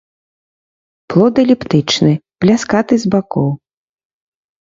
[1.13, 2.13] Плод эліптычны,
[2.45, 3.49] пляскаты з бакоў.